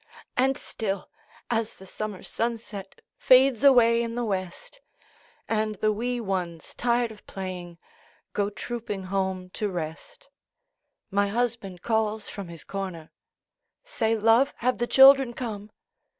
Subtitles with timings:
[0.35, 1.11] And still,
[1.51, 4.81] as the summer sunset Fades away in the west,
[5.47, 7.77] And the wee ones, tired of playing,
[8.33, 10.29] Go trooping home to rest,
[11.11, 13.11] My husband calls from his corner,
[13.83, 15.69] "Say, love, have the children come?"